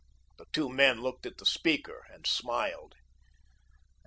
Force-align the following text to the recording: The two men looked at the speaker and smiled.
The 0.39 0.47
two 0.51 0.67
men 0.67 1.01
looked 1.01 1.27
at 1.27 1.37
the 1.37 1.45
speaker 1.45 2.05
and 2.11 2.25
smiled. 2.25 2.95